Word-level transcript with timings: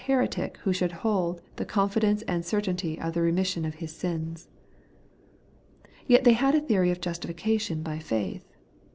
155 0.03 0.17
heretic 0.17 0.59
who 0.63 0.73
should 0.73 0.91
hoM 1.03 1.35
'the 1.57 1.65
confidence 1.65 2.23
and 2.23 2.43
cer 2.43 2.59
tainty 2.59 2.99
of 2.99 3.13
the 3.13 3.21
remission 3.21 3.63
of 3.65 3.75
his 3.75 3.95
sins.' 3.95 4.49
Yet 6.07 6.23
they 6.23 6.33
had 6.33 6.55
a 6.55 6.59
theory 6.59 6.89
of 6.89 6.97
a 6.97 7.01
justification 7.01 7.83
by 7.83 7.99
faith. 7.99 8.51